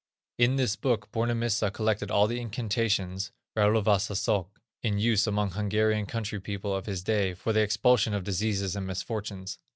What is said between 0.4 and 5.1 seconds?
this book Bornemissza collected all the incantations (ráolvasások) in